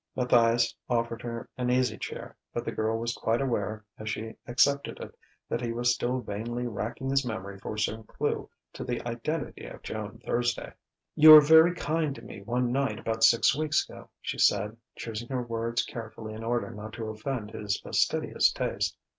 Matthias 0.15 0.73
offered 0.89 1.21
her 1.21 1.47
an 1.59 1.69
easy 1.69 1.95
chair, 1.95 2.35
but 2.55 2.65
the 2.65 2.71
girl 2.71 2.97
was 2.97 3.13
quite 3.13 3.39
aware, 3.39 3.85
as 3.99 4.09
she 4.09 4.33
accepted 4.47 4.99
it, 4.99 5.15
that 5.47 5.61
he 5.61 5.71
was 5.71 5.93
still 5.93 6.21
vainly 6.21 6.65
racking 6.65 7.11
his 7.11 7.23
memory 7.23 7.59
for 7.59 7.77
some 7.77 8.03
clue 8.05 8.49
to 8.73 8.83
the 8.83 9.05
identity 9.07 9.65
of 9.65 9.83
Joan 9.83 10.19
Thursday. 10.25 10.73
"You 11.15 11.29
were 11.33 11.39
very 11.41 11.75
kind 11.75 12.15
to 12.15 12.21
me 12.23 12.41
one 12.41 12.71
night 12.71 12.97
about 12.97 13.23
six 13.23 13.55
weeks 13.55 13.87
ago," 13.87 14.09
she 14.21 14.39
said, 14.39 14.75
choosing 14.95 15.27
her 15.27 15.43
words 15.43 15.83
carefully 15.85 16.33
in 16.33 16.43
order 16.43 16.71
not 16.71 16.93
to 16.93 17.09
offend 17.09 17.51
his 17.51 17.79
fastidious 17.79 18.51
taste. 18.51 18.97